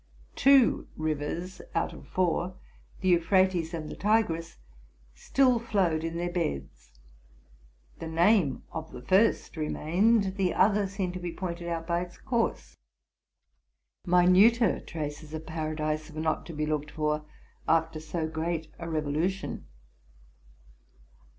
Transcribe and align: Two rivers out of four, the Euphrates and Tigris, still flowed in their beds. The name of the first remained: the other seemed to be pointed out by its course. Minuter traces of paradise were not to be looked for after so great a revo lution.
Two 0.35 0.87
rivers 0.97 1.61
out 1.75 1.93
of 1.93 2.07
four, 2.07 2.55
the 3.01 3.09
Euphrates 3.09 3.71
and 3.71 3.87
Tigris, 3.99 4.57
still 5.13 5.59
flowed 5.59 6.03
in 6.03 6.17
their 6.17 6.31
beds. 6.31 6.99
The 7.99 8.07
name 8.07 8.63
of 8.71 8.91
the 8.93 9.03
first 9.03 9.55
remained: 9.55 10.37
the 10.37 10.55
other 10.55 10.87
seemed 10.87 11.13
to 11.13 11.19
be 11.19 11.31
pointed 11.31 11.67
out 11.67 11.85
by 11.85 12.01
its 12.01 12.17
course. 12.17 12.75
Minuter 14.07 14.79
traces 14.79 15.35
of 15.35 15.45
paradise 15.45 16.09
were 16.09 16.19
not 16.21 16.47
to 16.47 16.53
be 16.53 16.65
looked 16.65 16.89
for 16.89 17.23
after 17.67 17.99
so 17.99 18.27
great 18.27 18.71
a 18.79 18.87
revo 18.87 19.15
lution. 19.15 19.65